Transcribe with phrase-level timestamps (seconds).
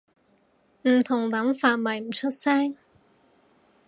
[0.81, 2.75] 唔同諗法咪唔出聲